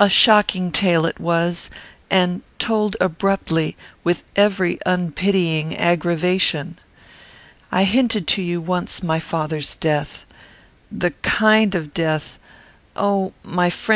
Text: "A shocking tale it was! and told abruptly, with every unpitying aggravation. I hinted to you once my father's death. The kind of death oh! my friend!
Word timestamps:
"A 0.00 0.08
shocking 0.08 0.72
tale 0.72 1.06
it 1.06 1.20
was! 1.20 1.70
and 2.10 2.42
told 2.58 2.96
abruptly, 3.00 3.76
with 4.02 4.24
every 4.34 4.80
unpitying 4.84 5.76
aggravation. 5.78 6.76
I 7.70 7.84
hinted 7.84 8.26
to 8.34 8.42
you 8.42 8.60
once 8.60 9.00
my 9.00 9.20
father's 9.20 9.76
death. 9.76 10.24
The 10.90 11.12
kind 11.22 11.76
of 11.76 11.94
death 11.94 12.36
oh! 12.96 13.32
my 13.44 13.70
friend! 13.70 13.88